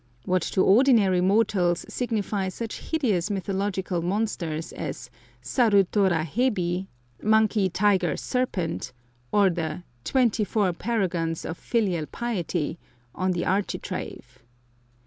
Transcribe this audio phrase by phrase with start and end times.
[0.25, 5.11] What to ordinary mortals signify such hideous mythological monsters as
[5.43, 6.87] saru tora hebi
[7.21, 8.93] (monkey tiger serpent),
[9.31, 12.79] or the "Twenty four Paragons of Filial Piety"
[13.13, 14.39] on the architrave.